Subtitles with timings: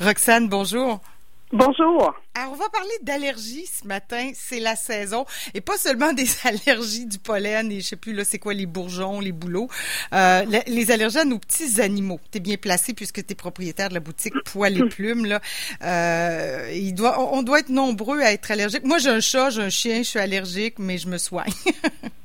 [0.00, 1.00] Roxane, bonjour.
[1.52, 2.12] Bonjour.
[2.34, 4.32] Alors, on va parler d'allergies ce matin.
[4.34, 5.24] C'est la saison.
[5.54, 8.66] Et pas seulement des allergies du pollen et je sais plus, là, c'est quoi, les
[8.66, 9.68] bourgeons, les bouleaux.
[10.12, 12.18] Euh, les, allergies aux petits animaux.
[12.32, 15.40] Tu es bien placé puisque tu es propriétaire de la boutique Poil et Plumes, là.
[15.82, 18.84] Euh, il doit, on, doit être nombreux à être allergiques.
[18.84, 21.52] Moi, j'ai un chat, j'ai un chien, je suis allergique, mais je me soigne.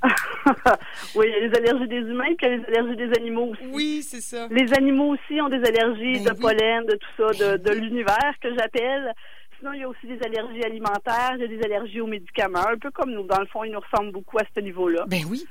[1.15, 3.17] oui, il y a les allergies des humains, puis il y a les allergies des
[3.17, 3.69] animaux aussi.
[3.71, 4.47] Oui, c'est ça.
[4.49, 8.33] Les animaux aussi ont des allergies ben de pollen, de tout ça, de, de l'univers
[8.41, 9.13] que j'appelle.
[9.59, 12.67] Sinon, il y a aussi des allergies alimentaires, il y a des allergies aux médicaments,
[12.67, 13.23] un peu comme nous.
[13.23, 15.03] Dans le fond, ils nous ressemblent beaucoup à ce niveau-là.
[15.07, 15.45] Ben oui.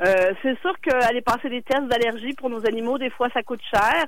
[0.00, 3.62] Euh, c'est sûr qu'aller passer des tests d'allergie pour nos animaux, des fois, ça coûte
[3.70, 4.06] cher.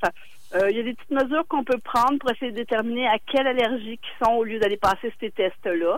[0.55, 3.19] Euh, il y a des petites mesures qu'on peut prendre pour essayer de déterminer à
[3.19, 5.97] quelle allergie ils sont au lieu d'aller passer ces tests-là.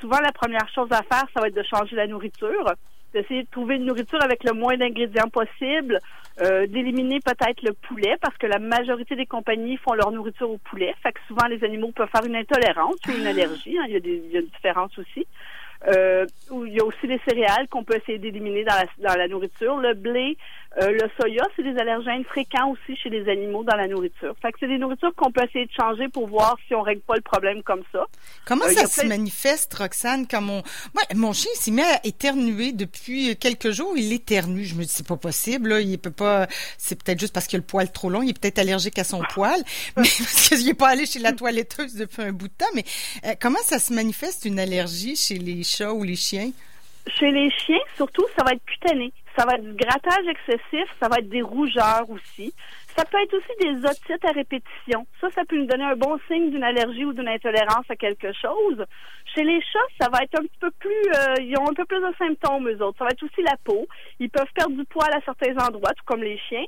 [0.00, 2.72] Souvent, la première chose à faire, ça va être de changer la nourriture
[3.12, 6.00] d'essayer de trouver une nourriture avec le moins d'ingrédients possible,
[6.40, 10.58] euh, d'éliminer peut-être le poulet parce que la majorité des compagnies font leur nourriture au
[10.58, 10.94] poulet.
[11.02, 13.78] Fait que souvent les animaux peuvent faire une intolérance ou une allergie.
[13.78, 13.84] Hein.
[13.88, 15.26] il, y a des, il y a une différence aussi.
[15.86, 16.26] Euh,
[16.66, 19.76] il y a aussi les céréales qu'on peut essayer d'éliminer dans la, dans la nourriture.
[19.76, 20.36] Le blé,
[20.80, 24.34] euh, le soya, c'est des allergènes fréquents aussi chez les animaux dans la nourriture.
[24.42, 27.00] Fait que c'est des nourritures qu'on peut essayer de changer pour voir si on règle
[27.02, 28.06] pas le problème comme ça.
[28.44, 30.62] Comment euh, ça se manifeste, Roxane, quand mon,
[31.14, 34.64] mon chien s'y met à éternuer depuis quelques jours, il éternue.
[34.64, 35.80] Je me dis, c'est pas possible, là.
[35.80, 38.38] Il peut pas, c'est peut-être juste parce qu'il a le poil trop long, il est
[38.38, 39.60] peut-être allergique à son poil,
[39.96, 42.66] mais parce qu'il est pas allé chez la toiletteuse depuis un bout de temps.
[42.74, 42.84] Mais
[43.40, 46.50] comment ça se manifeste une allergie chez les chats ou les chiens?
[47.18, 49.12] Chez les chiens, surtout, ça va être cutané.
[49.36, 52.52] Ça va être du grattage excessif, ça va être des rougeurs aussi.
[52.96, 55.06] Ça peut être aussi des otites à répétition.
[55.20, 58.32] Ça, ça peut nous donner un bon signe d'une allergie ou d'une intolérance à quelque
[58.32, 58.84] chose.
[59.32, 61.84] Chez les chats, ça va être un petit peu plus, euh, ils ont un peu
[61.84, 62.98] plus de symptômes, eux autres.
[62.98, 63.86] Ça va être aussi la peau.
[64.18, 66.64] Ils peuvent perdre du poil à certains endroits, tout comme les chiens.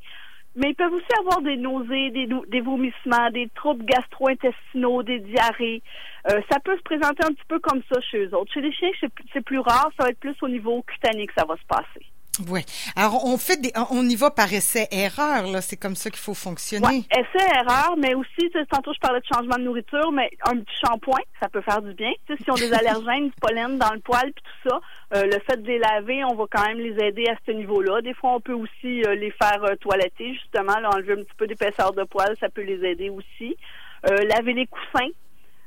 [0.56, 5.82] Mais ils peuvent aussi avoir des nausées, des, vomissements, des troubles gastro-intestinaux, des diarrhées.
[6.30, 8.52] Euh, ça peut se présenter un petit peu comme ça chez eux autres.
[8.52, 8.90] Chez les chiens,
[9.32, 12.06] c'est plus rare, ça va être plus au niveau cutané que ça va se passer.
[12.48, 12.60] Oui.
[12.96, 15.60] Alors, on fait des, on y va par essai-erreur, là.
[15.60, 16.86] C'est comme ça qu'il faut fonctionner.
[16.86, 21.22] Ouais, essai-erreur, mais aussi, tantôt, je parlais de changement de nourriture, mais un petit shampoing,
[21.40, 22.12] ça peut faire du bien.
[22.28, 24.80] sais, si on a des allergènes, du pollen dans le poil, puis tout ça,
[25.16, 28.00] euh, le fait de les laver, on va quand même les aider à ce niveau-là.
[28.00, 31.36] Des fois, on peut aussi euh, les faire euh, toiletter, justement, là, enlever un petit
[31.36, 33.56] peu d'épaisseur de poil, ça peut les aider aussi.
[34.04, 35.10] laver les coussins,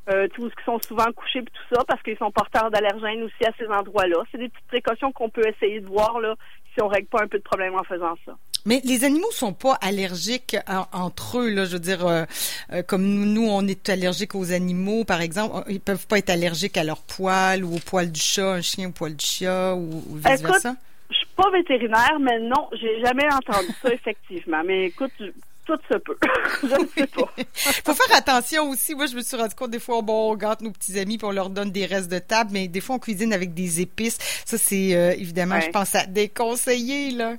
[0.09, 3.45] euh, tous qui sont souvent couchés et tout ça parce qu'ils sont porteurs d'allergènes aussi
[3.45, 4.23] à ces endroits-là.
[4.31, 6.35] C'est des petites précautions qu'on peut essayer de voir là
[6.73, 8.33] si on règle pas un peu de problème en faisant ça.
[8.65, 10.55] Mais les animaux sont pas allergiques
[10.93, 11.65] entre eux, là.
[11.65, 12.23] Je veux dire, euh,
[12.71, 15.63] euh, comme nous, on est allergiques aux animaux, par exemple.
[15.69, 18.89] Ils peuvent pas être allergiques à leur poil ou au poil du chat, un chien
[18.89, 20.75] au poil du chat ou, vice versa?
[21.09, 24.63] Je suis pas vétérinaire, mais non, j'ai jamais entendu ça effectivement.
[24.65, 25.11] Mais écoute,
[25.65, 26.17] tout se peut.
[26.61, 27.29] je ne sais pas.
[27.53, 28.95] faut faire attention aussi.
[28.95, 31.25] Moi, je me suis rendu compte des fois, bon, on gâte nos petits amis puis
[31.25, 34.17] on leur donne des restes de table, mais des fois, on cuisine avec des épices.
[34.45, 37.35] Ça, c'est euh, évidemment, je pense, à déconseiller, là.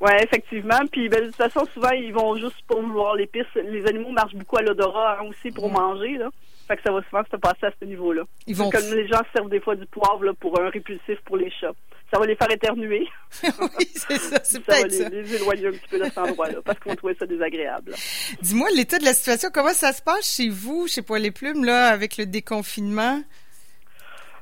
[0.00, 0.80] Oui, effectivement.
[0.90, 3.46] Puis ben, de toute façon, souvent, ils vont juste pour vouloir l'épice.
[3.54, 6.18] Les animaux marchent beaucoup à l'odorat hein, aussi pour manger.
[6.18, 6.28] Là.
[6.66, 8.22] Fait que ça va souvent se passer à ce niveau-là.
[8.46, 8.70] Ils vont...
[8.70, 11.72] Comme les gens servent des fois du poivre là, pour un répulsif pour les chats
[12.14, 13.08] ça va les faire éternuer.
[13.42, 15.02] oui, c'est ça, c'est peut-être ça.
[15.04, 17.92] va les, éloigner un petit peu de cet endroit-là parce qu'on trouvait ça désagréable.
[18.40, 21.64] Dis-moi, l'état de la situation, comment ça se passe chez vous, chez Poil et Plumes,
[21.64, 23.20] là, avec le déconfinement?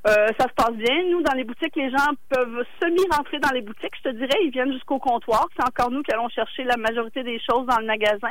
[0.04, 1.04] Euh, ça se passe bien.
[1.10, 3.94] Nous, dans les boutiques, les gens peuvent semi-rentrer dans les boutiques.
[3.98, 5.46] Je te dirais, ils viennent jusqu'au comptoir.
[5.56, 8.30] C'est encore nous qui allons chercher la majorité des choses dans le magasin.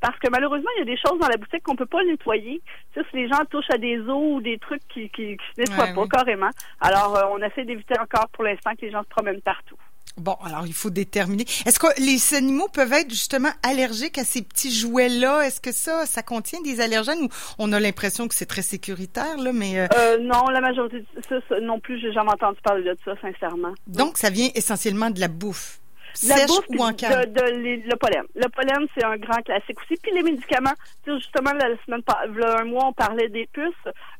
[0.00, 2.60] Parce que malheureusement, il y a des choses dans la boutique qu'on peut pas nettoyer.
[2.92, 5.60] Tu sais, si les gens touchent à des os ou des trucs qui, qui, se
[5.60, 6.50] nettoient pas carrément.
[6.80, 9.78] Alors, euh, on essaie d'éviter encore pour l'instant que les gens se promènent partout.
[10.16, 11.44] Bon, alors il faut déterminer.
[11.66, 15.42] Est-ce que les animaux peuvent être justement allergiques à ces petits jouets-là?
[15.42, 17.28] Est-ce que ça, ça contient des allergènes ou
[17.58, 19.78] on a l'impression que c'est très sécuritaire, là, mais...
[19.78, 19.86] Euh...
[19.98, 23.74] euh non, la majorité, ça, ça non plus, j'ai jamais entendu parler de ça, sincèrement.
[23.86, 25.80] Donc, ça vient essentiellement de la bouffe?
[26.26, 27.26] La Sèche bouffe ou en canne?
[27.26, 28.24] De, de, le pollen.
[28.34, 30.00] Le pollen, c'est un grand classique aussi.
[30.02, 30.72] Puis les médicaments,
[31.06, 33.74] justement, la semaine, un mois, on parlait des puces.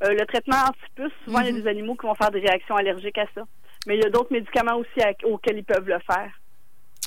[0.05, 1.63] Euh, le traitement anti-puces, souvent, il y a mhm.
[1.63, 3.43] des animaux qui vont faire des réactions allergiques à ça.
[3.87, 6.31] Mais il y a d'autres médicaments aussi auxquels ils peuvent le faire.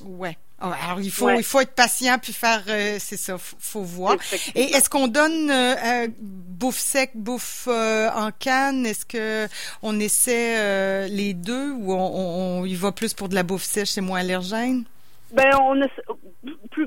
[0.04, 0.38] Ouais.
[0.62, 3.81] Ah, alors il faut il faut être patient puis faire euh, c'est ça faut, faut
[3.81, 4.18] voir.
[4.56, 8.86] Et est-ce qu'on donne euh, euh, bouffe sec, bouffe en canne?
[8.86, 9.48] Est-ce que
[9.81, 13.90] on essaie les deux ou on, on, y va plus pour de la bouffe sèche,
[13.90, 14.84] c'est moins allergène?
[15.31, 15.80] Ben on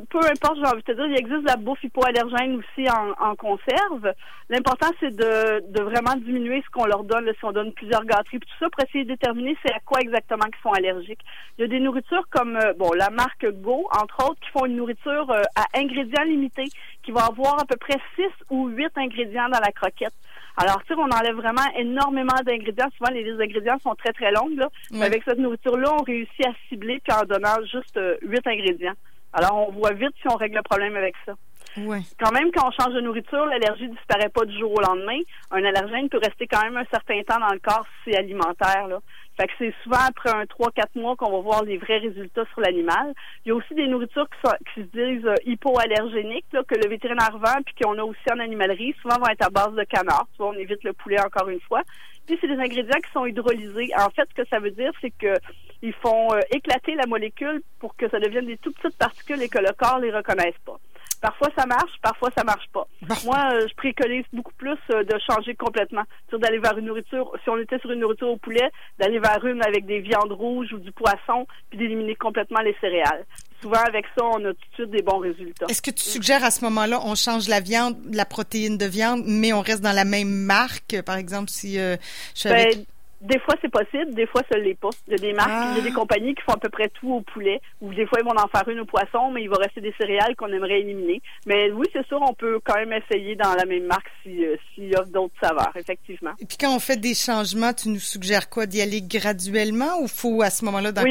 [0.01, 3.35] peu importe, j'ai envie de te dire, il existe de la bouffe hypoallergène aussi en,
[3.37, 4.13] conserve.
[4.49, 8.41] L'important, c'est de, de vraiment diminuer ce qu'on leur donne, si on donne plusieurs gâteries,
[8.41, 11.21] tout ça, pour essayer de déterminer c'est à quoi exactement qu'ils sont allergiques.
[11.59, 14.67] Il y a des nourritures comme, euh, bon, la marque Go, entre autres, qui font
[14.67, 16.69] une nourriture euh, à ingrédients limités,
[17.03, 20.15] qui va avoir à peu près 6 ou 8 ingrédients dans la croquette.
[20.57, 22.89] Alors, tu sais, on enlève vraiment énormément d'ingrédients.
[22.99, 24.57] Souvent, les listes d'ingrédients sont très, très longues.
[24.57, 24.69] Là.
[25.01, 28.95] avec cette nourriture-là, on réussit à cibler puis en donnant juste euh, huit ingrédients.
[29.33, 31.35] Alors, on voit vite si on règle le problème avec ça.
[31.79, 32.01] Ouais.
[32.19, 35.19] Quand même, quand on change de nourriture, l'allergie disparaît pas du jour au lendemain.
[35.51, 38.89] Un allergène peut rester quand même un certain temps dans le corps si c'est alimentaire.
[38.89, 38.99] Là.
[39.41, 42.61] Fait que c'est souvent après un 3-4 mois qu'on va voir les vrais résultats sur
[42.61, 43.15] l'animal.
[43.45, 46.75] Il y a aussi des nourritures qui, sont, qui se disent euh, hypoallergéniques, là, que
[46.75, 48.95] le vétérinaire vend, puis qu'on a aussi en animalerie.
[49.01, 50.27] Souvent vont être à base de canard.
[50.37, 51.81] Tu on évite le poulet encore une fois.
[52.27, 53.91] Puis c'est des ingrédients qui sont hydrolysés.
[53.99, 55.35] En fait, ce que ça veut dire, c'est que
[55.83, 59.49] ils font euh, éclater la molécule pour que ça devienne des tout petites particules et
[59.49, 60.79] que le corps les reconnaisse pas.
[61.21, 62.87] Parfois ça marche, parfois ça marche pas.
[63.25, 66.03] Moi, euh, je préconise beaucoup plus euh, de changer complètement,
[66.33, 67.33] d'aller vers une nourriture.
[67.45, 68.69] Si on était sur une nourriture au poulet,
[68.99, 73.25] d'aller vers une avec des viandes rouges ou du poisson, puis d'éliminer complètement les céréales.
[73.61, 75.67] Souvent, avec ça, on a tout de suite des bons résultats.
[75.69, 79.23] Est-ce que tu suggères à ce moment-là, on change la viande, la protéine de viande,
[79.25, 81.97] mais on reste dans la même marque, par exemple, si euh,
[82.35, 82.85] je suis ben,
[83.23, 84.91] des fois, c'est possible, des fois, ça l'est pas.
[85.07, 85.99] Il y a des marques, il y a des ah.
[85.99, 88.49] compagnies qui font à peu près tout au poulet, ou des fois, ils vont en
[88.49, 91.23] faire une au poisson, mais il va rester des céréales qu'on aimerait éliminer.
[91.47, 94.89] Mais oui, c'est sûr, on peut quand même essayer dans la même marque euh, s'il
[94.89, 96.33] y a d'autres saveurs, effectivement.
[96.41, 98.67] Et puis, quand on fait des changements, tu nous suggères quoi?
[98.67, 101.03] D'y aller graduellement ou faut à ce moment-là dans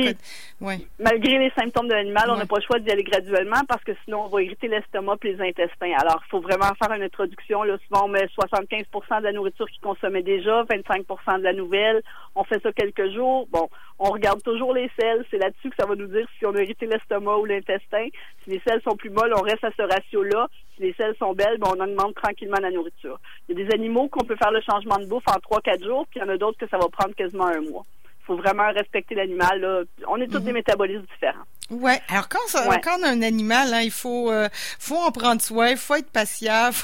[0.62, 0.88] oui.
[1.00, 3.94] Malgré les symptômes de l'animal, on n'a pas le choix d'y aller graduellement parce que
[4.06, 5.94] sinon, on va irriter l'estomac et les intestins.
[5.98, 7.64] Alors, il faut vraiment faire une introduction.
[7.64, 8.86] Là, souvent, on met 75
[9.20, 12.01] de la nourriture qu'ils consommaient déjà, 25% de la nouvelle
[12.36, 13.48] on fait ça quelques jours.
[13.52, 13.70] Bon,
[14.00, 15.26] on regarde toujours les selles.
[15.30, 18.08] C'est là-dessus que ça va nous dire si on a irrité l'estomac ou l'intestin.
[18.44, 20.48] Si les selles sont plus molles, on reste à ce ratio-là.
[20.76, 23.20] Si les selles sont belles, ben, on augmente tranquillement la nourriture.
[23.48, 25.84] Il y a des animaux qu'on peut faire le changement de bouffe en trois, quatre
[25.84, 27.86] jours, puis il y en a d'autres que ça va prendre quasiment un mois.
[28.22, 29.86] Il faut vraiment respecter l'animal.
[30.08, 30.58] On est tous des mhm.
[30.58, 31.46] métabolismes différents.
[31.72, 32.02] Ouais.
[32.10, 32.40] Alors quand,
[32.84, 35.96] quand on a un animal, hein, il faut euh, faut en prendre soin, il faut
[35.96, 36.70] être patient.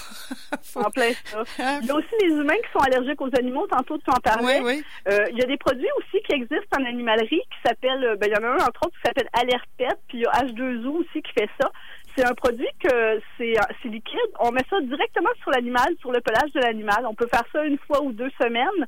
[0.75, 1.43] En plein ça.
[1.59, 1.79] Hein?
[1.81, 3.65] Il y a aussi les humains qui sont allergiques aux animaux.
[3.67, 4.61] Tantôt tu en parlais.
[4.61, 8.15] Oui, euh, il y a des produits aussi qui existent en animalerie qui s'appellent, euh,
[8.15, 10.31] ben il y en a un entre autres qui s'appelle Alerpet, puis il y a
[10.43, 11.71] H2O aussi qui fait ça.
[12.15, 14.31] C'est un produit que c'est liquide.
[14.39, 17.05] On met ça directement sur l'animal, sur le pelage de l'animal.
[17.07, 18.85] On peut faire ça une fois ou deux semaines.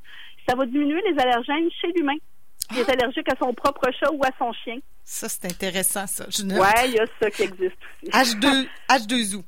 [0.47, 2.17] Ça va diminuer les allergènes chez l'humain
[2.71, 4.77] qui est allergique à son propre chat ou à son chien.
[5.04, 6.25] Ça, c'est intéressant, ça.
[6.30, 8.12] Je Ouais, il y a ça qui existe aussi.
[8.12, 9.44] H2, H2O.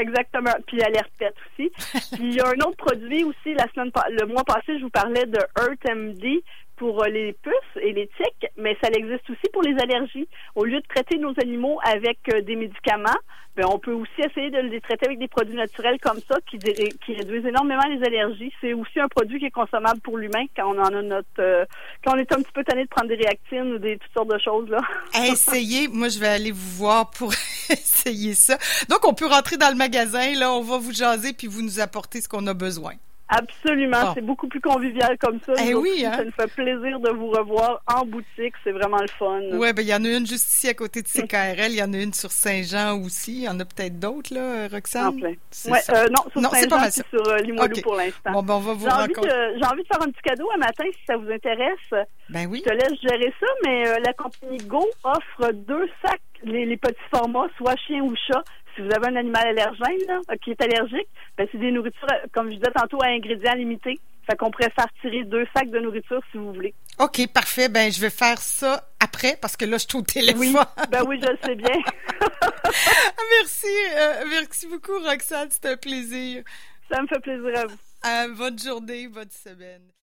[0.00, 0.52] Exactement.
[0.66, 1.70] Puis Alerpet aussi.
[2.12, 4.90] Puis il y a un autre produit aussi, la semaine, le mois passé, je vous
[4.90, 6.42] parlais de EarthMD
[6.82, 10.26] pour euh, les puces et les tiques, mais ça existe aussi pour les allergies.
[10.56, 13.20] Au lieu de traiter nos animaux avec euh, des médicaments,
[13.54, 16.58] ben, on peut aussi essayer de les traiter avec des produits naturels comme ça qui,
[16.58, 18.52] réduisent énormément les allergies.
[18.60, 21.64] C'est aussi un produit qui est consommable pour l'humain quand on en a notre euh,
[22.04, 24.32] quand on est un petit peu tanné de prendre des réactines ou des toutes sortes
[24.32, 24.80] de choses là.
[25.30, 27.32] Essayez, moi je vais aller vous voir pour
[27.70, 28.58] essayer ça.
[28.88, 31.78] Donc on peut rentrer dans le magasin là, on va vous jaser puis vous nous
[31.78, 32.94] apporter ce qu'on a besoin.
[33.32, 35.54] Absolument, c'est beaucoup plus convivial comme ça.
[35.64, 36.12] Eh oui, hein?
[36.16, 39.40] Ça nous fait plaisir de vous revoir en boutique, c'est vraiment le fun.
[39.52, 41.82] Oui, ben il y en a une juste ici à côté de CKRL, il y
[41.82, 45.06] en a une sur Saint-Jean aussi, il y en a peut-être d'autres là, Roxane?
[45.06, 45.30] En plein.
[45.30, 48.32] Ouais, euh, non, sur Saint-Jean, c'est sur euh, Limoilou pour l'instant.
[48.32, 50.58] Bon, ben on va vous J'ai envie, de, envie de faire un petit cadeau un
[50.58, 52.06] matin si ça vous intéresse.
[52.28, 52.62] Ben oui.
[52.64, 56.76] Je te laisse gérer ça, mais euh, la compagnie Go offre deux sacs les, les,
[56.76, 58.42] petits formats, soit chien ou chat,
[58.74, 62.08] si vous avez un animal allergène là, euh, qui est allergique, ben, c'est des nourritures,
[62.12, 63.98] euh, comme je disais tantôt, à ingrédients limités.
[64.28, 66.74] Fait qu'on pourrait faire tirer deux sacs de nourriture si vous voulez.
[67.00, 67.68] OK, parfait.
[67.68, 70.40] Ben, je vais faire ça après parce que là, je suis au téléphone.
[70.40, 70.54] Oui,
[70.90, 71.74] ben oui, je le sais bien.
[73.40, 73.66] merci.
[73.96, 75.50] Euh, merci beaucoup, Roxane.
[75.50, 76.44] C'était un plaisir.
[76.90, 77.66] Ça me fait plaisir
[78.04, 78.36] à vous.
[78.36, 79.92] bonne journée, bonne semaine.